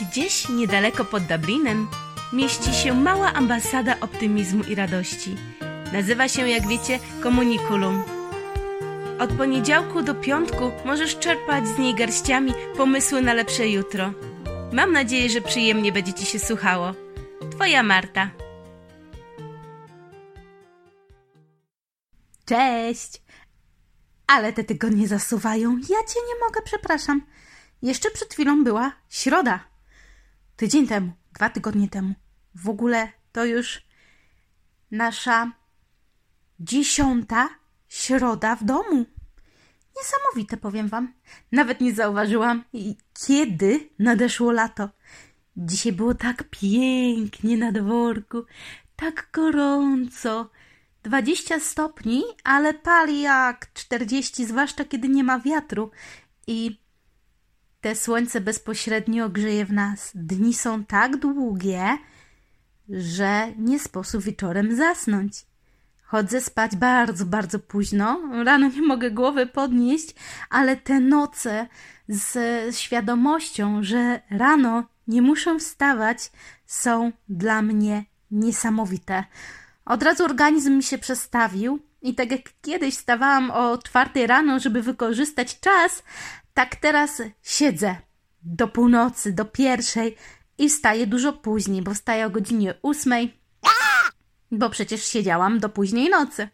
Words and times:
Gdzieś 0.00 0.48
niedaleko 0.48 1.04
pod 1.04 1.22
Dublinem 1.22 1.88
mieści 2.32 2.74
się 2.74 2.94
mała 2.94 3.32
ambasada 3.32 4.00
optymizmu 4.00 4.64
i 4.64 4.74
radości. 4.74 5.36
Nazywa 5.92 6.28
się, 6.28 6.48
jak 6.48 6.68
wiecie, 6.68 6.98
Komunikulum. 7.22 8.02
Od 9.18 9.32
poniedziałku 9.32 10.02
do 10.02 10.14
piątku 10.14 10.72
możesz 10.84 11.18
czerpać 11.18 11.68
z 11.68 11.78
niej 11.78 11.94
garściami 11.94 12.52
pomysły 12.76 13.22
na 13.22 13.34
lepsze 13.34 13.68
jutro. 13.68 14.12
Mam 14.72 14.92
nadzieję, 14.92 15.30
że 15.30 15.40
przyjemnie 15.40 15.92
będzie 15.92 16.12
Ci 16.12 16.26
się 16.26 16.38
słuchało. 16.38 16.94
Twoja 17.50 17.82
Marta. 17.82 18.30
Cześć! 22.44 23.22
Ale 24.26 24.52
te 24.52 24.64
tygodnie 24.64 25.08
zasuwają. 25.08 25.76
Ja 25.76 25.98
cię 26.08 26.20
nie 26.28 26.46
mogę, 26.46 26.62
przepraszam. 26.64 27.22
Jeszcze 27.82 28.10
przed 28.10 28.32
chwilą 28.32 28.64
była 28.64 28.92
środa. 29.08 29.69
Tydzień 30.60 30.86
temu, 30.86 31.12
dwa 31.34 31.50
tygodnie 31.50 31.88
temu. 31.88 32.14
W 32.54 32.68
ogóle 32.68 33.08
to 33.32 33.44
już 33.44 33.82
nasza 34.90 35.52
dziesiąta 36.58 37.48
środa 37.88 38.56
w 38.56 38.64
domu. 38.64 39.06
Niesamowite, 39.96 40.56
powiem 40.56 40.88
wam. 40.88 41.12
Nawet 41.52 41.80
nie 41.80 41.94
zauważyłam, 41.94 42.64
kiedy 43.26 43.88
nadeszło 43.98 44.52
lato. 44.52 44.88
Dzisiaj 45.56 45.92
było 45.92 46.14
tak 46.14 46.44
pięknie 46.50 47.56
na 47.56 47.72
dworku, 47.72 48.44
tak 48.96 49.28
gorąco. 49.32 50.50
20 51.02 51.60
stopni, 51.60 52.22
ale 52.44 52.74
pali 52.74 53.20
jak 53.20 53.72
40, 53.72 54.46
zwłaszcza 54.46 54.84
kiedy 54.84 55.08
nie 55.08 55.24
ma 55.24 55.38
wiatru. 55.38 55.90
I 56.46 56.80
te 57.80 57.96
słońce 57.96 58.40
bezpośrednio 58.40 59.28
grzeje 59.28 59.64
w 59.64 59.72
nas. 59.72 60.12
Dni 60.14 60.54
są 60.54 60.84
tak 60.84 61.16
długie, 61.16 61.98
że 62.88 63.52
nie 63.58 63.78
sposób 63.78 64.22
wieczorem 64.22 64.76
zasnąć. 64.76 65.46
Chodzę 66.02 66.40
spać 66.40 66.76
bardzo, 66.76 67.26
bardzo 67.26 67.58
późno. 67.58 68.20
Rano 68.44 68.68
nie 68.68 68.82
mogę 68.82 69.10
głowy 69.10 69.46
podnieść, 69.46 70.14
ale 70.50 70.76
te 70.76 71.00
noce 71.00 71.66
z 72.08 72.76
świadomością, 72.76 73.82
że 73.82 74.20
rano 74.30 74.84
nie 75.06 75.22
muszę 75.22 75.58
wstawać, 75.58 76.32
są 76.66 77.12
dla 77.28 77.62
mnie 77.62 78.04
niesamowite. 78.30 79.24
Od 79.84 80.02
razu 80.02 80.24
organizm 80.24 80.72
mi 80.72 80.82
się 80.82 80.98
przestawił 80.98 81.80
i 82.02 82.14
tak 82.14 82.30
jak 82.30 82.40
kiedyś 82.62 82.94
wstawałam 82.94 83.50
o 83.50 83.78
czwartej 83.78 84.26
rano, 84.26 84.58
żeby 84.58 84.82
wykorzystać 84.82 85.60
czas, 85.60 86.02
tak 86.54 86.76
teraz 86.76 87.22
siedzę 87.42 87.96
do 88.42 88.68
północy, 88.68 89.32
do 89.32 89.44
pierwszej 89.44 90.16
i 90.58 90.68
wstaję 90.68 91.06
dużo 91.06 91.32
później, 91.32 91.82
bo 91.82 91.94
wstaję 91.94 92.26
o 92.26 92.30
godzinie 92.30 92.74
ósmej, 92.82 93.40
bo 94.50 94.70
przecież 94.70 95.04
siedziałam 95.04 95.58
do 95.58 95.68
późnej 95.68 96.10
nocy. 96.10 96.48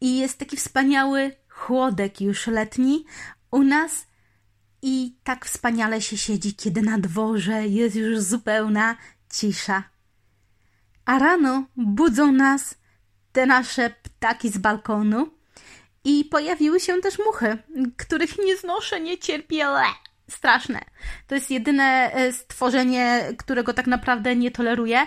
I 0.00 0.18
jest 0.18 0.38
taki 0.38 0.56
wspaniały 0.56 1.36
chłodek 1.48 2.20
już 2.20 2.46
letni 2.46 3.04
u 3.50 3.62
nas 3.62 4.06
i 4.82 5.16
tak 5.24 5.46
wspaniale 5.46 6.00
się 6.00 6.18
siedzi, 6.18 6.54
kiedy 6.54 6.82
na 6.82 6.98
dworze 6.98 7.66
jest 7.66 7.96
już 7.96 8.20
zupełna 8.20 8.96
cisza. 9.32 9.82
A 11.04 11.18
rano 11.18 11.64
budzą 11.76 12.32
nas 12.32 12.74
te 13.32 13.46
nasze 13.46 13.90
ptaki 13.90 14.50
z 14.50 14.58
balkonu 14.58 15.30
i 16.04 16.24
pojawiły 16.24 16.80
się 16.80 17.00
też 17.00 17.18
muchy, 17.18 17.58
których 17.96 18.38
nie 18.38 18.56
znoszę, 18.56 19.00
nie 19.00 19.18
cierpię. 19.18 19.66
Straszne. 20.30 20.80
To 21.26 21.34
jest 21.34 21.50
jedyne 21.50 22.12
e, 22.12 22.32
stworzenie, 22.32 23.32
którego 23.38 23.74
tak 23.74 23.86
naprawdę 23.86 24.36
nie 24.36 24.50
toleruję. 24.50 25.06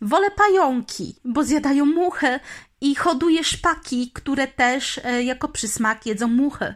Wolę 0.00 0.30
pająki, 0.30 1.16
bo 1.24 1.44
zjadają 1.44 1.84
muchy 1.84 2.40
i 2.80 2.94
hoduję 2.94 3.44
szpaki, 3.44 4.10
które 4.14 4.46
też 4.46 5.00
e, 5.04 5.22
jako 5.22 5.48
przysmak 5.48 6.06
jedzą 6.06 6.28
muchy. 6.28 6.74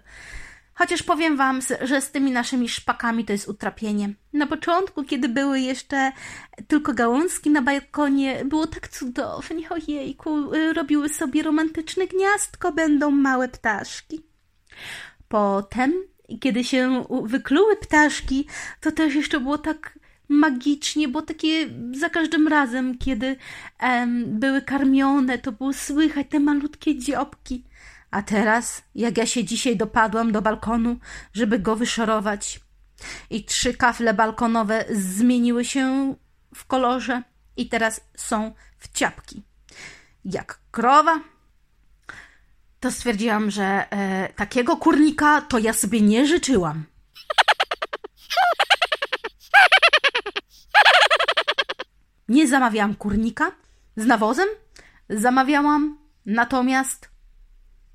Chociaż 0.79 1.03
powiem 1.03 1.37
Wam, 1.37 1.61
że 1.81 2.01
z 2.01 2.11
tymi 2.11 2.31
naszymi 2.31 2.69
szpakami 2.69 3.25
to 3.25 3.33
jest 3.33 3.49
utrapienie. 3.49 4.15
Na 4.33 4.47
początku, 4.47 5.05
kiedy 5.05 5.29
były 5.29 5.61
jeszcze 5.61 6.13
tylko 6.69 6.95
gałązki 6.95 7.51
na 7.51 7.63
balkonie, 7.63 8.45
było 8.45 8.67
tak 8.67 8.89
cudownie, 8.89 9.71
ojejku, 9.71 10.55
y, 10.55 10.73
robiły 10.73 11.09
sobie 11.09 11.43
romantyczne 11.43 12.07
gniazdko, 12.07 12.73
będą 12.73 13.11
małe 13.11 13.49
ptaszki. 13.49 14.21
Potem, 15.29 15.93
kiedy 16.41 16.65
się 16.65 17.05
wykluły 17.25 17.77
ptaszki, 17.77 18.47
to 18.81 18.93
też 18.93 19.15
jeszcze 19.15 19.41
było 19.41 19.59
tak 19.59 19.99
magicznie, 20.29 21.09
bo 21.09 21.23
takie 21.23 21.69
za 21.93 22.11
każdym 22.11 22.49
razem, 22.49 22.99
kiedy 22.99 23.37
em, 23.79 24.41
były 24.41 24.63
karmione, 24.63 25.39
to 25.39 25.53
było 25.53 25.73
słychać 25.73 26.27
te 26.31 26.41
malutkie 26.41 26.99
dziobki. 26.99 27.65
A 28.11 28.23
teraz, 28.23 28.83
jak 28.95 29.19
ja 29.19 29.27
się 29.27 29.45
dzisiaj 29.45 29.77
dopadłam 29.77 30.33
do 30.33 30.43
balkonu, 30.43 30.97
żeby 31.33 31.59
go 31.59 31.77
wyszorować, 31.77 32.61
i 33.31 33.45
trzy 33.45 33.75
kafle 33.75 34.15
balkonowe 34.15 34.85
zmieniły 34.91 35.65
się 35.65 36.15
w 36.55 36.67
kolorze 36.67 37.23
i 37.57 37.69
teraz 37.69 38.01
są 38.17 38.55
w 38.79 38.93
ciapki. 38.93 39.43
Jak 40.25 40.61
krowa, 40.71 41.21
to 42.81 42.91
stwierdziłam, 42.91 43.51
że 43.51 43.65
e, 43.91 44.29
takiego 44.33 44.77
kurnika 44.77 45.41
to 45.41 45.59
ja 45.59 45.73
sobie 45.73 46.01
nie 46.01 46.27
życzyłam. 46.27 46.85
Nie 52.29 52.49
zamawiałam 52.49 52.95
kurnika 52.95 53.53
z 53.97 54.07
nawozem, 54.07 54.49
zamawiałam 55.11 55.99
natomiast 56.27 57.11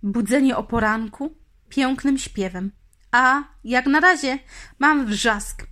budzenie 0.03 0.57
o 0.57 0.63
poranku 0.63 1.35
pięknym 1.69 2.17
śpiewem. 2.17 2.71
A 3.11 3.43
jak 3.63 3.85
na 3.85 3.99
razie 3.99 4.39
mam 4.79 5.05
wrzask 5.05 5.63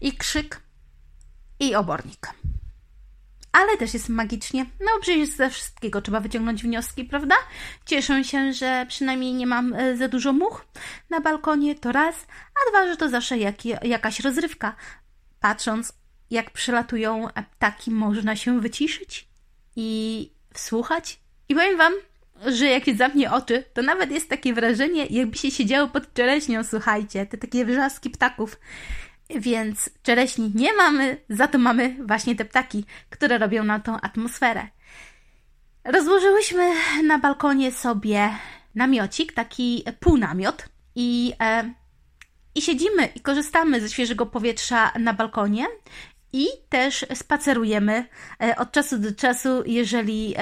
i 0.00 0.12
krzyk 0.12 0.60
i 1.60 1.74
obornik. 1.74 2.28
Ale 3.52 3.76
też 3.76 3.94
jest 3.94 4.08
magicznie. 4.08 4.66
No 4.80 4.86
przecież 5.00 5.28
ze 5.28 5.50
wszystkiego 5.50 6.02
trzeba 6.02 6.20
wyciągnąć 6.20 6.62
wnioski, 6.62 7.04
prawda? 7.04 7.34
Cieszę 7.86 8.24
się, 8.24 8.52
że 8.52 8.86
przynajmniej 8.88 9.34
nie 9.34 9.46
mam 9.46 9.74
e, 9.74 9.96
za 9.96 10.08
dużo 10.08 10.32
much 10.32 10.66
na 11.10 11.20
balkonie, 11.20 11.74
to 11.74 11.92
raz, 11.92 12.26
a 12.54 12.70
dwa, 12.70 12.86
że 12.86 12.96
to 12.96 13.08
zawsze 13.08 13.38
jak, 13.38 13.64
jakaś 13.64 14.20
rozrywka. 14.20 14.76
Patrząc, 15.40 15.92
jak 16.30 16.50
przylatują 16.50 17.28
ptaki, 17.50 17.90
można 17.90 18.36
się 18.36 18.60
wyciszyć 18.60 19.28
i 19.76 20.30
wsłuchać. 20.54 21.20
I 21.48 21.54
powiem 21.54 21.78
Wam, 21.78 21.92
że 22.46 22.66
jak 22.66 22.84
się 22.84 22.94
zamknie 22.94 23.32
oczy, 23.32 23.64
to 23.74 23.82
nawet 23.82 24.10
jest 24.10 24.28
takie 24.28 24.54
wrażenie, 24.54 25.06
jakby 25.06 25.38
się 25.38 25.50
siedziało 25.50 25.88
pod 25.88 26.14
czereśnią, 26.14 26.64
słuchajcie, 26.64 27.26
te 27.26 27.38
takie 27.38 27.64
wrzaski 27.64 28.10
ptaków. 28.10 28.56
Więc 29.30 29.90
czereśni 30.02 30.52
nie 30.54 30.72
mamy, 30.72 31.16
za 31.28 31.48
to 31.48 31.58
mamy 31.58 31.96
właśnie 32.06 32.36
te 32.36 32.44
ptaki, 32.44 32.84
które 33.10 33.38
robią 33.38 33.64
nam 33.64 33.82
tą 33.82 34.00
atmosferę. 34.00 34.68
Rozłożyłyśmy 35.84 36.72
na 37.04 37.18
balkonie 37.18 37.72
sobie 37.72 38.30
namiocik, 38.74 39.32
taki 39.32 39.84
półnamiot 40.00 40.68
i, 40.94 41.32
e, 41.40 41.74
i 42.54 42.62
siedzimy 42.62 43.06
i 43.14 43.20
korzystamy 43.20 43.80
ze 43.80 43.88
świeżego 43.88 44.26
powietrza 44.26 44.92
na 44.98 45.12
balkonie 45.12 45.66
i 46.32 46.46
też 46.68 47.06
spacerujemy 47.14 48.04
e, 48.42 48.56
od 48.56 48.72
czasu 48.72 48.98
do 48.98 49.14
czasu, 49.14 49.62
jeżeli 49.66 50.34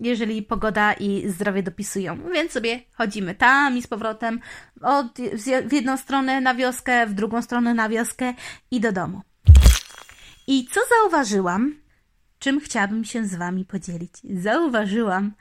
jeżeli 0.00 0.42
pogoda 0.42 0.92
i 0.92 1.28
zdrowie 1.28 1.62
dopisują. 1.62 2.18
Więc 2.32 2.52
sobie 2.52 2.82
chodzimy 2.92 3.34
tam 3.34 3.76
i 3.76 3.82
z 3.82 3.86
powrotem 3.86 4.40
od, 4.82 5.18
w 5.66 5.72
jedną 5.72 5.96
stronę 5.96 6.40
na 6.40 6.54
wioskę, 6.54 7.06
w 7.06 7.14
drugą 7.14 7.42
stronę 7.42 7.74
na 7.74 7.88
wioskę 7.88 8.34
i 8.70 8.80
do 8.80 8.92
domu. 8.92 9.20
I 10.46 10.68
co 10.70 10.80
zauważyłam, 10.88 11.74
czym 12.38 12.60
chciałabym 12.60 13.04
się 13.04 13.26
z 13.26 13.34
Wami 13.34 13.64
podzielić? 13.64 14.12
Zauważyłam, 14.34 15.32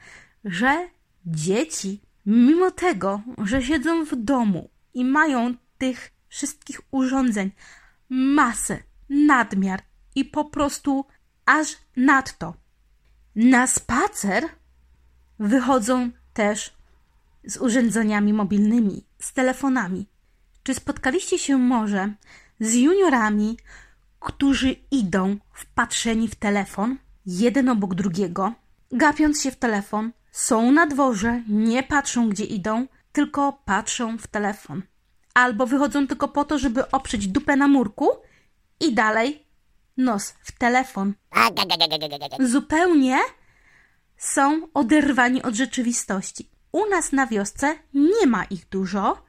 że 0.45 0.87
dzieci, 1.25 2.01
mimo 2.25 2.71
tego, 2.71 3.21
że 3.37 3.61
siedzą 3.61 4.05
w 4.05 4.15
domu 4.15 4.69
i 4.93 5.05
mają 5.05 5.53
tych 5.77 6.11
wszystkich 6.27 6.81
urządzeń 6.91 7.51
masę, 8.09 8.77
nadmiar 9.09 9.81
i 10.15 10.25
po 10.25 10.45
prostu 10.45 11.05
aż 11.45 11.77
nadto, 11.95 12.53
na 13.39 13.67
spacer 13.67 14.43
wychodzą 15.39 16.09
też 16.33 16.73
z 17.43 17.57
urządzeniami 17.57 18.33
mobilnymi, 18.33 19.03
z 19.19 19.33
telefonami. 19.33 20.07
Czy 20.63 20.73
spotkaliście 20.73 21.39
się 21.39 21.57
może 21.57 22.13
z 22.59 22.73
juniorami, 22.73 23.57
którzy 24.19 24.75
idą 24.91 25.37
wpatrzeni 25.53 26.27
w 26.27 26.35
telefon, 26.35 26.97
jeden 27.25 27.69
obok 27.69 27.95
drugiego, 27.95 28.53
gapiąc 28.91 29.41
się 29.41 29.51
w 29.51 29.55
telefon, 29.55 30.11
są 30.31 30.71
na 30.71 30.87
dworze, 30.87 31.43
nie 31.47 31.83
patrzą 31.83 32.29
gdzie 32.29 32.43
idą, 32.43 32.87
tylko 33.11 33.61
patrzą 33.65 34.17
w 34.17 34.27
telefon. 34.27 34.81
Albo 35.33 35.65
wychodzą 35.65 36.07
tylko 36.07 36.27
po 36.27 36.45
to, 36.45 36.59
żeby 36.59 36.91
oprzeć 36.91 37.27
dupę 37.27 37.55
na 37.55 37.67
murku 37.67 38.09
i 38.79 38.93
dalej 38.93 39.45
nos 39.99 40.33
w 40.41 40.51
telefon. 40.51 41.13
Zupełnie 42.39 43.19
są 44.17 44.67
oderwani 44.73 45.43
od 45.43 45.55
rzeczywistości. 45.55 46.49
U 46.71 46.89
nas 46.89 47.11
na 47.11 47.27
wiosce 47.27 47.75
nie 47.93 48.27
ma 48.27 48.43
ich 48.43 48.69
dużo, 48.69 49.25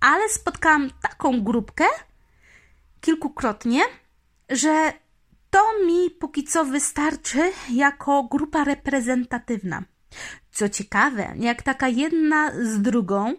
ale 0.00 0.28
spotkałam 0.28 0.90
taką 1.02 1.44
grupkę 1.44 1.84
kilkukrotnie, 3.00 3.82
że 4.50 4.92
to 5.50 5.60
mi 5.86 6.10
póki 6.10 6.44
co 6.44 6.64
wystarczy 6.64 7.52
jako 7.70 8.24
grupa 8.24 8.64
reprezentatywna. 8.64 9.82
Co 10.52 10.68
ciekawe, 10.68 11.32
jak 11.36 11.62
taka 11.62 11.88
jedna 11.88 12.50
z 12.62 12.82
drugą 12.82 13.34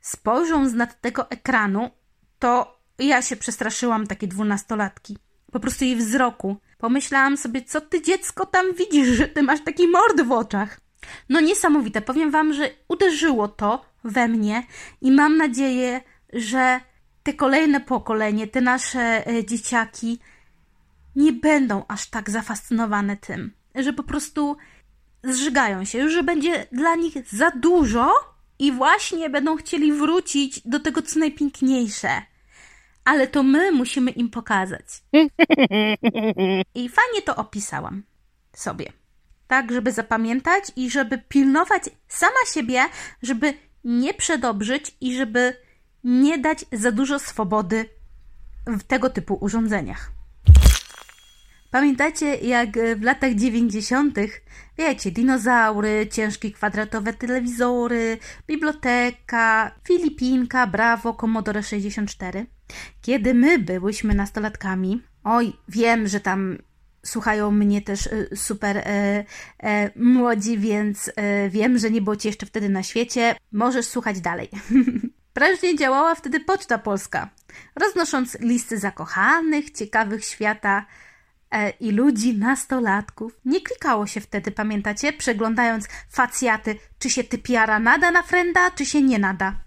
spojrzą 0.00 0.68
z 0.68 0.72
nad 0.72 1.00
tego 1.00 1.30
ekranu, 1.30 1.90
to 2.38 2.80
ja 2.98 3.22
się 3.22 3.36
przestraszyłam 3.36 4.06
takie 4.06 4.26
dwunastolatki. 4.26 5.18
Po 5.56 5.60
prostu 5.60 5.84
jej 5.84 5.96
wzroku. 5.96 6.56
Pomyślałam 6.78 7.36
sobie, 7.36 7.62
co 7.62 7.80
ty 7.80 8.02
dziecko 8.02 8.46
tam 8.46 8.66
widzisz, 8.74 9.08
że 9.08 9.28
ty 9.28 9.42
masz 9.42 9.64
taki 9.64 9.88
mord 9.88 10.20
w 10.20 10.32
oczach. 10.32 10.80
No 11.28 11.40
niesamowite. 11.40 12.00
Powiem 12.00 12.30
wam, 12.30 12.52
że 12.52 12.70
uderzyło 12.88 13.48
to 13.48 13.84
we 14.04 14.28
mnie 14.28 14.62
i 15.00 15.12
mam 15.12 15.36
nadzieję, 15.36 16.00
że 16.32 16.80
te 17.22 17.32
kolejne 17.32 17.80
pokolenie, 17.80 18.46
te 18.46 18.60
nasze 18.60 19.26
e, 19.26 19.44
dzieciaki 19.44 20.18
nie 21.16 21.32
będą 21.32 21.84
aż 21.88 22.10
tak 22.10 22.30
zafascynowane 22.30 23.16
tym, 23.16 23.52
że 23.74 23.92
po 23.92 24.02
prostu 24.02 24.56
zżygają 25.24 25.84
się, 25.84 25.98
już 25.98 26.12
że 26.12 26.22
będzie 26.22 26.66
dla 26.72 26.94
nich 26.94 27.14
za 27.32 27.50
dużo 27.50 28.12
i 28.58 28.72
właśnie 28.72 29.30
będą 29.30 29.56
chcieli 29.56 29.92
wrócić 29.92 30.60
do 30.64 30.80
tego, 30.80 31.02
co 31.02 31.18
najpiękniejsze. 31.20 32.22
Ale 33.06 33.26
to 33.26 33.42
my 33.42 33.72
musimy 33.72 34.10
im 34.10 34.30
pokazać. 34.30 34.84
I 36.74 36.88
fajnie 36.88 37.22
to 37.24 37.36
opisałam 37.36 38.02
sobie. 38.52 38.92
Tak, 39.46 39.72
żeby 39.72 39.92
zapamiętać 39.92 40.64
i 40.76 40.90
żeby 40.90 41.18
pilnować 41.18 41.82
sama 42.08 42.44
siebie, 42.54 42.84
żeby 43.22 43.54
nie 43.84 44.14
przedobrzyć 44.14 44.96
i 45.00 45.16
żeby 45.16 45.56
nie 46.04 46.38
dać 46.38 46.64
za 46.72 46.92
dużo 46.92 47.18
swobody 47.18 47.88
w 48.66 48.82
tego 48.82 49.10
typu 49.10 49.38
urządzeniach. 49.40 50.10
Pamiętacie, 51.70 52.36
jak 52.36 52.68
w 52.96 53.02
latach 53.02 53.34
90., 53.34 54.18
wiecie, 54.78 55.10
dinozaury, 55.10 56.06
ciężkie 56.10 56.50
kwadratowe 56.50 57.12
telewizory, 57.12 58.18
biblioteka, 58.46 59.70
Filipinka, 59.86 60.66
Bravo, 60.66 61.14
Commodore 61.14 61.62
64? 61.62 62.55
Kiedy 63.02 63.34
my 63.34 63.58
byłyśmy 63.58 64.14
nastolatkami, 64.14 65.02
oj, 65.24 65.52
wiem, 65.68 66.08
że 66.08 66.20
tam 66.20 66.58
słuchają 67.06 67.50
mnie 67.50 67.82
też 67.82 68.06
y, 68.06 68.28
super 68.36 68.76
e, 68.78 69.24
e, 69.62 69.90
młodzi, 69.96 70.58
więc 70.58 71.10
e, 71.16 71.48
wiem, 71.48 71.78
że 71.78 71.90
nie 71.90 72.02
było 72.02 72.16
ci 72.16 72.28
jeszcze 72.28 72.46
wtedy 72.46 72.68
na 72.68 72.82
świecie. 72.82 73.36
Możesz 73.52 73.86
słuchać 73.86 74.20
dalej. 74.20 74.48
Prężnie 75.32 75.76
działała 75.76 76.14
wtedy 76.14 76.40
Poczta 76.40 76.78
Polska, 76.78 77.28
roznosząc 77.74 78.40
listy 78.40 78.78
zakochanych, 78.78 79.70
ciekawych 79.70 80.24
świata 80.24 80.86
e, 81.50 81.70
i 81.70 81.90
ludzi, 81.90 82.38
nastolatków. 82.38 83.40
Nie 83.44 83.60
klikało 83.60 84.06
się 84.06 84.20
wtedy, 84.20 84.50
pamiętacie, 84.50 85.12
przeglądając 85.12 85.88
facjaty, 86.10 86.78
czy 86.98 87.10
się 87.10 87.24
typiara 87.24 87.78
nada 87.78 88.10
na 88.10 88.22
frenda, 88.22 88.70
czy 88.70 88.86
się 88.86 89.02
nie 89.02 89.18
nada. 89.18 89.60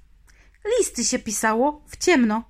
Listy 0.80 1.04
się 1.04 1.20
pisało 1.20 1.86
w 1.88 1.98
ciemno. 1.98 2.49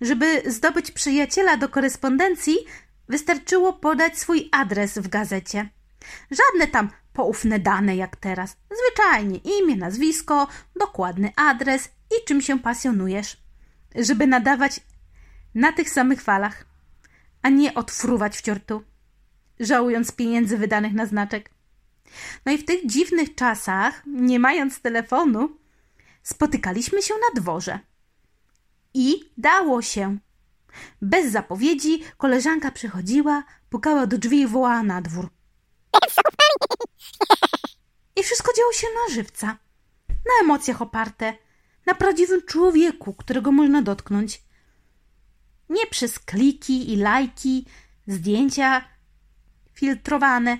Żeby 0.00 0.42
zdobyć 0.46 0.90
przyjaciela 0.90 1.56
do 1.56 1.68
korespondencji, 1.68 2.56
wystarczyło 3.08 3.72
podać 3.72 4.18
swój 4.18 4.48
adres 4.52 4.98
w 4.98 5.08
gazecie. 5.08 5.68
Żadne 6.30 6.66
tam 6.66 6.90
poufne 7.12 7.58
dane 7.58 7.96
jak 7.96 8.16
teraz. 8.16 8.56
Zwyczajnie 8.70 9.38
imię, 9.38 9.76
nazwisko, 9.76 10.48
dokładny 10.76 11.32
adres 11.36 11.88
i 12.10 12.24
czym 12.24 12.40
się 12.40 12.58
pasjonujesz. 12.58 13.36
Żeby 13.94 14.26
nadawać 14.26 14.80
na 15.54 15.72
tych 15.72 15.90
samych 15.90 16.22
falach, 16.22 16.64
a 17.42 17.48
nie 17.48 17.74
odfruwać 17.74 18.36
w 18.36 18.42
ciortu, 18.42 18.82
żałując 19.60 20.12
pieniędzy 20.12 20.58
wydanych 20.58 20.92
na 20.92 21.06
znaczek. 21.06 21.50
No 22.46 22.52
i 22.52 22.58
w 22.58 22.64
tych 22.64 22.86
dziwnych 22.86 23.34
czasach, 23.34 24.02
nie 24.06 24.38
mając 24.38 24.80
telefonu, 24.80 25.56
spotykaliśmy 26.22 27.02
się 27.02 27.14
na 27.14 27.40
dworze. 27.40 27.78
I 28.94 29.32
dało 29.38 29.82
się. 29.82 30.18
Bez 31.02 31.32
zapowiedzi 31.32 32.02
koleżanka 32.16 32.70
przychodziła, 32.70 33.44
pukała 33.70 34.06
do 34.06 34.18
drzwi 34.18 34.40
i 34.40 34.46
wołała 34.46 34.82
na 34.82 35.02
dwór. 35.02 35.28
I 38.16 38.22
wszystko 38.22 38.52
działo 38.56 38.72
się 38.72 38.86
na 38.86 39.14
żywca, 39.14 39.46
na 40.08 40.44
emocjach 40.44 40.82
oparte, 40.82 41.34
na 41.86 41.94
prawdziwym 41.94 42.42
człowieku, 42.46 43.14
którego 43.14 43.52
można 43.52 43.82
dotknąć. 43.82 44.42
Nie 45.68 45.86
przez 45.86 46.18
kliki 46.18 46.92
i 46.92 46.96
lajki, 46.96 47.66
zdjęcia 48.06 48.84
filtrowane 49.74 50.58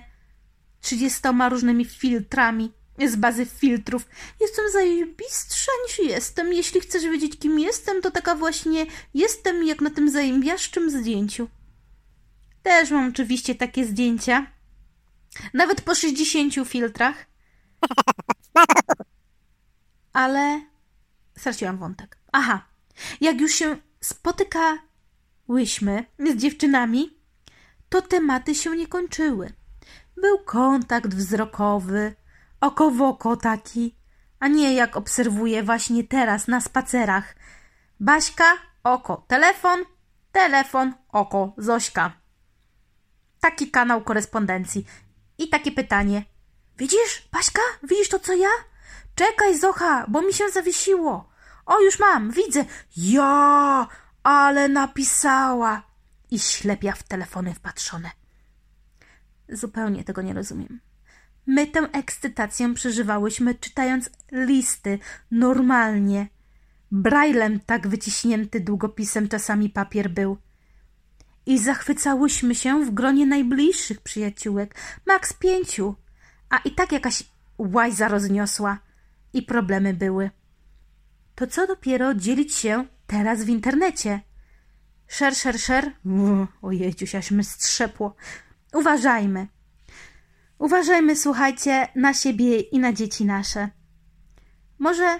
trzydziestoma 0.81 1.49
różnymi 1.49 1.85
filtrami 1.85 2.71
z 2.99 3.15
bazy 3.15 3.45
filtrów. 3.45 4.05
Jestem 4.41 4.71
zajebistsza 4.71 5.71
niż 5.87 5.99
jestem. 5.99 6.53
Jeśli 6.53 6.81
chcesz 6.81 7.03
wiedzieć, 7.03 7.39
kim 7.39 7.59
jestem, 7.59 8.01
to 8.01 8.11
taka 8.11 8.35
właśnie 8.35 8.85
jestem 9.13 9.63
jak 9.63 9.81
na 9.81 9.89
tym 9.89 10.09
zajębiaszczym 10.09 10.89
zdjęciu. 10.89 11.47
Też 12.63 12.91
mam 12.91 13.09
oczywiście 13.09 13.55
takie 13.55 13.85
zdjęcia. 13.85 14.45
Nawet 15.53 15.81
po 15.81 15.95
60 15.95 16.67
filtrach. 16.67 17.25
Ale 20.13 20.61
straciłam 21.37 21.77
wątek. 21.77 22.17
Aha. 22.31 22.65
Jak 23.21 23.41
już 23.41 23.51
się 23.51 23.77
spotykałyśmy 24.01 26.05
z 26.19 26.35
dziewczynami, 26.35 27.17
to 27.89 28.01
tematy 28.01 28.55
się 28.55 28.75
nie 28.75 28.87
kończyły. 28.87 29.53
Był 30.21 30.39
kontakt 30.39 31.13
wzrokowy, 31.13 32.15
oko 32.63 32.91
w 32.91 33.01
oko 33.01 33.37
taki, 33.37 33.95
a 34.39 34.47
nie 34.47 34.73
jak 34.73 34.97
obserwuję 34.97 35.63
właśnie 35.63 36.03
teraz 36.03 36.47
na 36.47 36.61
spacerach. 36.61 37.35
Baśka, 37.99 38.53
oko, 38.83 39.25
telefon, 39.27 39.79
telefon, 40.31 40.93
oko, 41.09 41.53
Zośka. 41.57 42.11
Taki 43.39 43.71
kanał 43.71 44.01
korespondencji. 44.01 44.85
I 45.37 45.49
takie 45.49 45.71
pytanie. 45.71 46.25
Widzisz, 46.77 47.29
Baśka? 47.31 47.61
Widzisz 47.83 48.09
to, 48.09 48.19
co 48.19 48.33
ja? 48.33 48.49
Czekaj, 49.15 49.59
Zocha, 49.59 50.05
bo 50.07 50.21
mi 50.21 50.33
się 50.33 50.49
zawiesiło. 50.49 51.29
O, 51.65 51.81
już 51.81 51.99
mam, 51.99 52.31
widzę. 52.31 52.65
Ja, 52.97 53.87
ale 54.23 54.69
napisała. 54.69 55.81
I 56.31 56.39
ślepia 56.39 56.91
w 56.91 57.03
telefony 57.03 57.53
wpatrzone. 57.53 58.11
Zupełnie 59.49 60.03
tego 60.03 60.21
nie 60.21 60.33
rozumiem. 60.33 60.92
My 61.47 61.67
tę 61.67 61.79
ekscytację 61.79 62.73
przeżywałyśmy, 62.73 63.55
czytając 63.55 64.09
listy 64.31 64.99
normalnie. 65.31 66.27
Braillem 66.91 67.59
tak 67.59 67.87
wyciśnięty 67.87 68.59
długopisem 68.59 69.29
czasami 69.29 69.69
papier 69.69 70.09
był. 70.09 70.37
I 71.45 71.59
zachwycałyśmy 71.59 72.55
się 72.55 72.85
w 72.85 72.91
gronie 72.91 73.25
najbliższych 73.25 74.01
przyjaciółek, 74.01 74.75
maks 75.05 75.33
pięciu, 75.33 75.95
a 76.49 76.57
i 76.57 76.71
tak 76.71 76.91
jakaś 76.91 77.23
łajza 77.57 78.07
rozniosła 78.07 78.79
i 79.33 79.41
problemy 79.41 79.93
były. 79.93 80.29
To 81.35 81.47
co 81.47 81.67
dopiero 81.67 82.13
dzielić 82.13 82.55
się 82.55 82.85
teraz 83.07 83.43
w 83.43 83.49
internecie? 83.49 84.21
Szer, 85.07 85.35
szer, 85.35 85.59
szer. 85.59 85.91
Ojejciuś, 86.61 87.15
aż 87.15 87.31
my 87.31 87.43
strzepło. 87.43 88.15
Uważajmy. 88.73 89.47
Uważajmy, 90.59 91.15
słuchajcie, 91.15 91.87
na 91.95 92.13
siebie 92.13 92.59
i 92.59 92.79
na 92.79 92.93
dzieci 92.93 93.25
nasze. 93.25 93.69
Może 94.79 95.19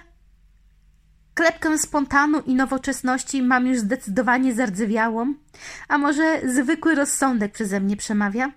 klepkę 1.34 1.78
spontanu 1.78 2.40
i 2.40 2.54
nowoczesności 2.54 3.42
mam 3.42 3.66
już 3.66 3.78
zdecydowanie 3.78 4.54
zardzewiałą, 4.54 5.34
a 5.88 5.98
może 5.98 6.40
zwykły 6.48 6.94
rozsądek 6.94 7.52
przeze 7.52 7.80
mnie 7.80 7.96
przemawia, 7.96 8.52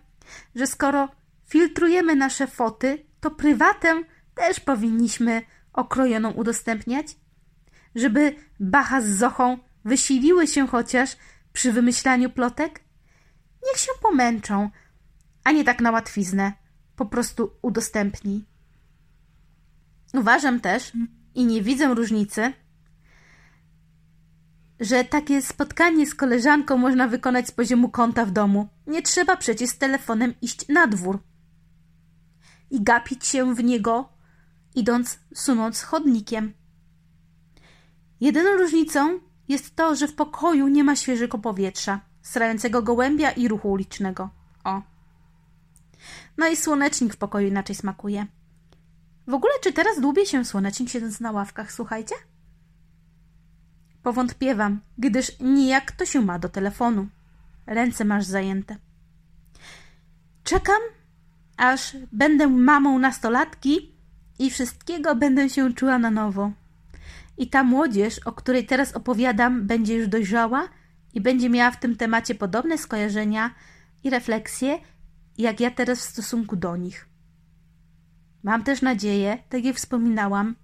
że 0.55 0.67
skoro 0.67 1.10
filtrujemy 1.50 2.15
nasze 2.15 2.48
foty, 2.48 3.05
to 3.19 3.31
prywatę 3.31 4.03
też 4.36 4.60
powinniśmy 4.60 5.41
okrojoną 5.74 6.31
udostępniać? 6.31 7.07
Żeby 7.96 8.36
Bacha 8.60 9.01
z 9.01 9.07
Zochą 9.07 9.57
wysiliły 9.86 10.48
się 10.48 10.67
chociaż 10.67 11.17
przy 11.53 11.72
wymyślaniu 11.72 12.29
plotek? 12.29 12.84
Niech 13.67 13.77
się 13.77 13.91
pomęczą, 14.01 14.69
a 15.43 15.51
nie 15.51 15.63
tak 15.63 15.81
na 15.81 15.91
łatwiznę 15.91 16.66
po 16.98 17.06
prostu 17.06 17.51
udostępnij. 17.62 18.46
Uważam 20.13 20.60
też 20.60 20.92
i 21.36 21.46
nie 21.46 21.62
widzę 21.62 21.94
różnicy 21.94 22.54
że 24.80 25.04
takie 25.04 25.42
spotkanie 25.42 26.08
z 26.08 26.16
koleżanką 26.16 26.77
można 26.77 27.08
wykonać 27.08 27.48
z 27.48 27.51
poziomu 27.51 27.89
kąta 27.89 28.25
w 28.25 28.32
domu. 28.32 28.68
Nie 28.88 29.01
trzeba 29.01 29.38
przecież 29.38 29.70
z 29.70 29.77
telefonem 29.77 30.34
iść 30.42 30.68
na 30.68 30.88
dwór 30.88 31.20
i 32.72 32.84
gapić 32.84 33.25
się 33.25 33.56
w 33.56 33.63
niego, 33.63 34.10
idąc, 34.75 35.20
sunąc 35.34 35.82
chodnikiem. 35.82 36.54
Jedyną 38.22 38.50
różnicą 38.58 39.20
jest 39.48 39.75
to, 39.75 39.96
że 39.96 40.08
w 40.08 40.16
pokoju 40.16 40.68
nie 40.68 40.84
ma 40.84 40.96
świeżego 40.96 41.38
powietrza, 41.38 42.00
srającego 42.22 42.82
gołębia 42.82 43.32
i 43.32 43.48
ruchu 43.48 43.72
ulicznego. 43.72 44.30
O. 44.63 44.82
No 46.38 46.48
i 46.48 46.56
słonecznik 46.56 47.13
w 47.13 47.17
pokoju 47.17 47.48
inaczej 47.48 47.75
smakuje. 47.75 48.27
W 49.27 49.34
ogóle, 49.34 49.53
czy 49.63 49.74
teraz 49.74 50.01
dłubie 50.01 50.25
się 50.25 50.46
słonecznik 50.46 50.89
siedząc 50.89 51.20
na 51.20 51.32
ławkach, 51.32 51.72
słuchajcie? 51.72 52.15
Powątpiewam, 54.03 54.82
gdyż 54.98 55.39
nijak 55.39 55.91
to 55.91 56.06
się 56.06 56.22
ma 56.22 56.39
do 56.39 56.50
telefonu. 56.50 57.08
Ręce 57.65 58.06
masz 58.06 58.25
zajęte. 58.25 58.77
Czekam, 60.44 60.82
aż 61.58 61.98
będę 62.12 62.48
mamą 62.48 63.00
nastolatki 63.00 63.91
i 64.39 64.50
wszystkiego 64.50 65.15
będę 65.15 65.50
się 65.50 65.74
czuła 65.74 66.00
na 66.00 66.12
nowo. 66.12 66.51
I 67.38 67.50
ta 67.50 67.63
młodzież, 67.63 68.20
o 68.20 68.32
której 68.32 68.65
teraz 68.65 68.94
opowiadam, 68.94 69.67
będzie 69.67 69.96
już 69.96 70.08
dojrzała 70.08 70.70
i 71.13 71.22
będzie 71.22 71.50
miała 71.50 71.72
w 71.72 71.79
tym 71.79 71.96
temacie 71.96 72.36
podobne 72.36 72.77
skojarzenia 72.77 73.56
i 74.03 74.10
refleksje, 74.10 74.79
jak 75.38 75.60
ja 75.60 75.72
teraz 75.72 76.00
w 76.00 76.10
stosunku 76.10 76.56
do 76.56 76.77
nich. 76.77 77.10
Mam 78.44 78.63
też 78.63 78.82
nadzieję, 78.82 79.44
tak 79.50 79.65
jak 79.65 79.75
wspominałam, 79.75 80.56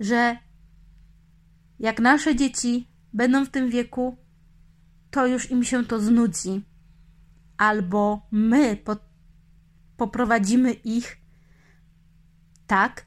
że 0.00 0.36
jak 1.78 2.00
nasze 2.00 2.36
dzieci 2.36 2.88
będą 3.12 3.44
w 3.44 3.50
tym 3.50 3.70
wieku, 3.70 4.16
to 5.10 5.26
już 5.26 5.50
im 5.50 5.64
się 5.64 5.84
to 5.84 6.00
znudzi. 6.00 6.64
Albo 7.56 8.26
my 8.30 8.76
po, 8.76 8.96
poprowadzimy 9.96 10.72
ich 10.72 11.16
tak, 12.66 13.06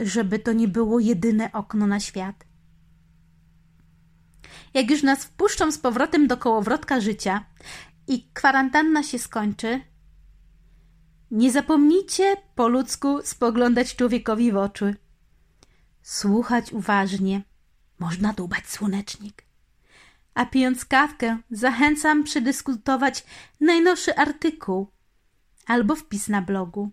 żeby 0.00 0.38
to 0.38 0.52
nie 0.52 0.68
było 0.68 1.00
jedyne 1.00 1.52
okno 1.52 1.86
na 1.86 2.00
świat. 2.00 2.44
Jak 4.74 4.90
już 4.90 5.02
nas 5.02 5.24
wpuszczą 5.24 5.72
z 5.72 5.78
powrotem 5.78 6.26
do 6.26 6.36
kołowrotka 6.36 7.00
życia 7.00 7.44
i 8.06 8.30
kwarantanna 8.32 9.02
się 9.02 9.18
skończy, 9.18 9.80
nie 11.30 11.52
zapomnijcie 11.52 12.36
po 12.54 12.68
ludzku 12.68 13.20
spoglądać 13.22 13.96
człowiekowi 13.96 14.52
w 14.52 14.56
oczy. 14.56 14.96
Słuchać 16.02 16.72
uważnie. 16.72 17.42
Można 17.98 18.32
dłubać 18.32 18.68
słonecznik. 18.68 19.44
A 20.34 20.46
pijąc 20.46 20.84
kawkę, 20.84 21.38
zachęcam 21.50 22.24
przedyskutować 22.24 23.24
najnowszy 23.60 24.16
artykuł 24.16 24.90
albo 25.66 25.96
wpis 25.96 26.28
na 26.28 26.42
blogu, 26.42 26.90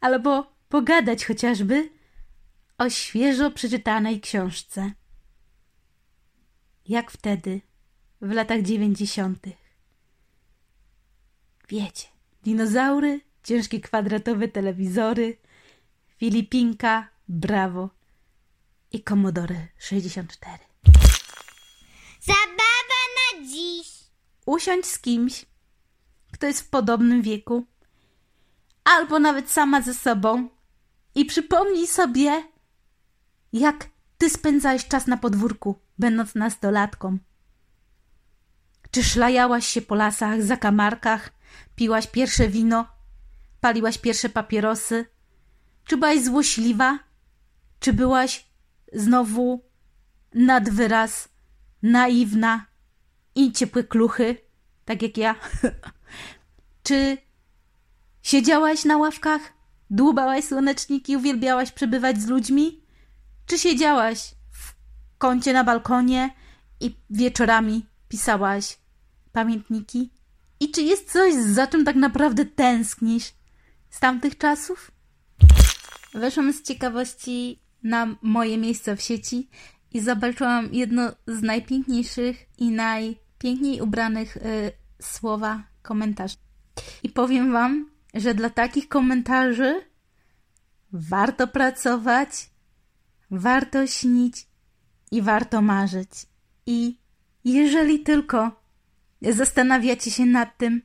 albo 0.00 0.52
pogadać 0.68 1.24
chociażby 1.24 1.90
o 2.78 2.90
świeżo 2.90 3.50
przeczytanej 3.50 4.20
książce. 4.20 4.92
Jak 6.88 7.10
wtedy, 7.10 7.60
w 8.20 8.30
latach 8.30 8.62
dziewięćdziesiątych. 8.62 9.56
Wiecie, 11.68 12.08
dinozaury, 12.42 13.20
ciężkie 13.44 13.80
kwadratowe 13.80 14.48
telewizory, 14.48 15.36
Filipinka, 16.16 17.08
Brawo 17.28 17.90
i 18.92 19.02
Commodore 19.02 19.68
64. 19.78 20.58
Zabawa 22.20 23.00
na 23.16 23.48
dziś. 23.48 23.88
Usiądź 24.46 24.86
z 24.86 24.98
kimś, 24.98 25.46
kto 26.32 26.46
jest 26.46 26.60
w 26.60 26.68
podobnym 26.68 27.22
wieku, 27.22 27.66
albo 28.84 29.18
nawet 29.18 29.50
sama 29.50 29.82
ze 29.82 29.94
sobą 29.94 30.48
i 31.14 31.24
przypomnij 31.24 31.86
sobie, 31.86 32.44
jak 33.52 33.88
ty 34.18 34.30
spędzałeś 34.30 34.88
czas 34.88 35.06
na 35.06 35.16
podwórku, 35.16 35.78
będąc 35.98 36.34
nastolatką. 36.34 37.18
Czy 38.90 39.04
szlajałaś 39.04 39.66
się 39.66 39.82
po 39.82 39.94
lasach, 39.94 40.42
zakamarkach, 40.42 41.32
piłaś 41.76 42.06
pierwsze 42.06 42.48
wino, 42.48 42.93
paliłaś 43.64 43.98
pierwsze 43.98 44.28
papierosy? 44.28 45.06
Czy 45.84 45.96
byłaś 45.96 46.20
złośliwa? 46.20 46.98
Czy 47.80 47.92
byłaś 47.92 48.46
znowu 48.92 49.64
nad 50.34 50.70
wyraz 50.70 51.28
naiwna 51.82 52.66
i 53.34 53.52
ciepłe 53.52 53.84
kluchy, 53.84 54.36
tak 54.84 55.02
jak 55.02 55.16
ja? 55.16 55.34
Czy 56.86 57.16
siedziałaś 58.22 58.84
na 58.84 58.96
ławkach, 58.96 59.40
dłubałaś 59.90 60.44
słoneczniki, 60.44 61.16
uwielbiałaś 61.16 61.72
przebywać 61.72 62.22
z 62.22 62.26
ludźmi? 62.26 62.80
Czy 63.46 63.58
siedziałaś 63.58 64.34
w 64.52 64.74
kącie 65.18 65.52
na 65.52 65.64
balkonie 65.64 66.30
i 66.80 66.96
wieczorami 67.10 67.86
pisałaś 68.08 68.78
pamiętniki? 69.32 70.10
I 70.60 70.70
czy 70.70 70.82
jest 70.82 71.12
coś, 71.12 71.34
za 71.34 71.66
czym 71.66 71.84
tak 71.84 71.96
naprawdę 71.96 72.44
tęsknisz 72.44 73.32
z 73.94 74.00
tamtych 74.00 74.38
czasów? 74.38 74.90
Weszłam 76.14 76.52
z 76.52 76.62
ciekawości 76.62 77.62
na 77.82 78.16
moje 78.22 78.58
miejsce 78.58 78.96
w 78.96 79.02
sieci 79.02 79.48
i 79.92 80.00
zobaczyłam 80.00 80.68
jedno 80.72 81.12
z 81.26 81.42
najpiękniejszych 81.42 82.46
i 82.58 82.70
najpiękniej 82.70 83.80
ubranych 83.80 84.36
y, 84.36 84.72
słowa 85.02 85.62
komentarzy. 85.82 86.36
I 87.02 87.08
powiem 87.08 87.52
Wam, 87.52 87.90
że 88.14 88.34
dla 88.34 88.50
takich 88.50 88.88
komentarzy 88.88 89.80
warto 90.92 91.46
pracować, 91.46 92.50
warto 93.30 93.86
śnić 93.86 94.46
i 95.10 95.22
warto 95.22 95.62
marzyć. 95.62 96.10
I 96.66 96.98
jeżeli 97.44 98.00
tylko 98.00 98.62
zastanawiacie 99.22 100.10
się 100.10 100.26
nad 100.26 100.58
tym, 100.58 100.82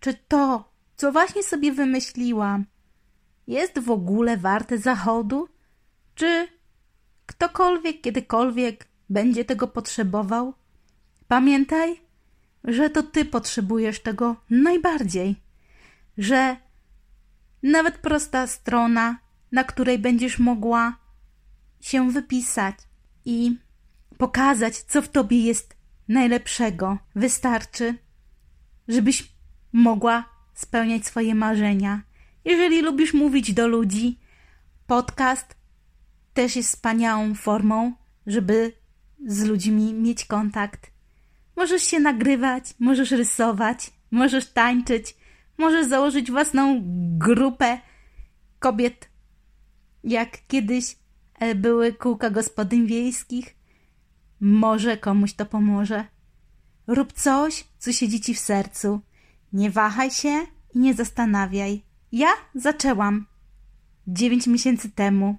czy 0.00 0.14
to, 0.14 0.73
co 1.04 1.12
właśnie 1.12 1.42
sobie 1.42 1.72
wymyśliłam, 1.72 2.64
jest 3.46 3.78
w 3.78 3.90
ogóle 3.90 4.36
warte 4.36 4.78
zachodu, 4.78 5.48
czy 6.14 6.48
ktokolwiek 7.26 8.00
kiedykolwiek 8.00 8.88
będzie 9.10 9.44
tego 9.44 9.68
potrzebował, 9.68 10.54
pamiętaj, 11.28 12.00
że 12.64 12.90
to 12.90 13.02
ty 13.02 13.24
potrzebujesz 13.24 14.00
tego 14.02 14.36
najbardziej, 14.50 15.36
że 16.18 16.56
nawet 17.62 17.98
prosta 17.98 18.46
strona, 18.46 19.18
na 19.52 19.64
której 19.64 19.98
będziesz 19.98 20.38
mogła 20.38 20.96
się 21.80 22.10
wypisać 22.10 22.74
i 23.24 23.58
pokazać, 24.18 24.78
co 24.78 25.02
w 25.02 25.08
tobie 25.08 25.40
jest 25.40 25.76
najlepszego, 26.08 26.98
wystarczy, 27.14 27.94
żebyś 28.88 29.34
mogła 29.72 30.33
spełniać 30.54 31.06
swoje 31.06 31.34
marzenia. 31.34 32.02
Jeżeli 32.44 32.82
lubisz 32.82 33.14
mówić 33.14 33.52
do 33.52 33.68
ludzi, 33.68 34.18
podcast 34.86 35.56
też 36.34 36.56
jest 36.56 36.68
wspaniałą 36.68 37.34
formą, 37.34 37.92
żeby 38.26 38.72
z 39.26 39.44
ludźmi 39.44 39.94
mieć 39.94 40.24
kontakt. 40.24 40.90
Możesz 41.56 41.82
się 41.82 42.00
nagrywać, 42.00 42.74
możesz 42.78 43.10
rysować, 43.10 43.90
możesz 44.10 44.52
tańczyć, 44.52 45.16
możesz 45.58 45.86
założyć 45.86 46.30
własną 46.30 46.82
grupę 47.18 47.80
kobiet, 48.58 49.08
jak 50.04 50.46
kiedyś 50.48 50.96
e, 51.38 51.54
były 51.54 51.92
kółka 51.92 52.30
gospodyń 52.30 52.86
wiejskich. 52.86 53.56
Może 54.40 54.96
komuś 54.96 55.34
to 55.34 55.46
pomoże. 55.46 56.04
Rób 56.86 57.12
coś, 57.12 57.64
co 57.78 57.92
siedzi 57.92 58.20
ci 58.20 58.34
w 58.34 58.38
sercu. 58.38 59.00
Nie 59.54 59.70
wahaj 59.70 60.10
się 60.10 60.46
i 60.74 60.78
nie 60.78 60.94
zastanawiaj. 60.94 61.82
Ja 62.12 62.28
zaczęłam 62.54 63.26
dziewięć 64.06 64.46
miesięcy 64.46 64.90
temu 64.90 65.36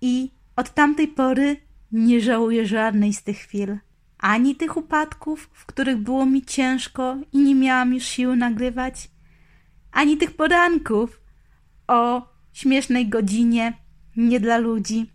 i 0.00 0.30
od 0.56 0.74
tamtej 0.74 1.08
pory 1.08 1.56
nie 1.92 2.20
żałuję 2.20 2.66
żadnej 2.66 3.12
z 3.12 3.22
tych 3.22 3.38
chwil. 3.38 3.78
Ani 4.18 4.56
tych 4.56 4.76
upadków, 4.76 5.50
w 5.52 5.66
których 5.66 5.96
było 5.96 6.26
mi 6.26 6.42
ciężko 6.42 7.16
i 7.32 7.38
nie 7.38 7.54
miałam 7.54 7.94
już 7.94 8.04
siły 8.04 8.36
nagrywać, 8.36 9.10
ani 9.92 10.16
tych 10.16 10.36
poranków 10.36 11.20
o 11.88 12.28
śmiesznej 12.52 13.08
godzinie, 13.08 13.72
nie 14.16 14.40
dla 14.40 14.58
ludzi, 14.58 15.12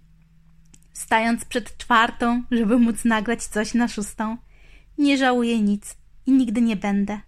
stając 0.94 1.46
przed 1.46 1.78
czwartą, 1.78 2.44
żeby 2.52 2.80
móc 2.80 3.06
nagrać 3.06 3.44
coś 3.44 3.74
na 3.74 3.88
szóstą. 3.88 4.38
Nie 4.98 5.18
żałuję 5.18 5.62
nic 5.62 5.98
i 6.26 6.32
nigdy 6.32 6.62
nie 6.62 6.76
będę. 6.76 7.27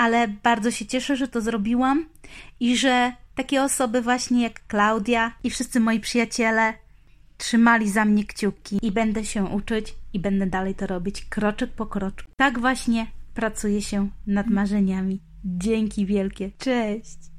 Ale 0.00 0.28
bardzo 0.28 0.70
się 0.70 0.86
cieszę, 0.86 1.16
że 1.16 1.28
to 1.28 1.40
zrobiłam 1.40 2.06
i 2.60 2.76
że 2.76 3.12
takie 3.34 3.62
osoby 3.62 4.02
właśnie 4.02 4.42
jak 4.42 4.66
Klaudia 4.66 5.32
i 5.44 5.50
wszyscy 5.50 5.80
moi 5.80 6.00
przyjaciele 6.00 6.74
trzymali 7.36 7.90
za 7.90 8.04
mnie 8.04 8.24
kciuki 8.24 8.78
i 8.82 8.92
będę 8.92 9.24
się 9.24 9.44
uczyć 9.44 9.94
i 10.12 10.20
będę 10.20 10.46
dalej 10.46 10.74
to 10.74 10.86
robić 10.86 11.24
kroczek 11.24 11.70
po 11.70 11.86
kroczku. 11.86 12.32
Tak 12.36 12.58
właśnie 12.58 13.06
pracuje 13.34 13.82
się 13.82 14.08
nad 14.26 14.46
marzeniami. 14.46 15.20
Dzięki 15.44 16.06
wielkie. 16.06 16.50
Cześć! 16.58 17.29